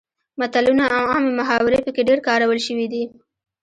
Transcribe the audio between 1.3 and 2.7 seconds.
محاورې پکې ډیر کارول